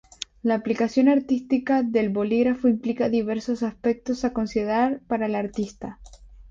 La 0.41 0.55
aplicación 0.55 1.09
artística 1.09 1.83
del 1.83 2.09
bolígrafo 2.09 2.67
implica 2.67 3.07
diversos 3.07 3.61
aspectos 3.61 4.25
a 4.25 4.33
considerar 4.33 4.99
para 5.05 5.27
el 5.27 5.35
artista. 5.35 5.99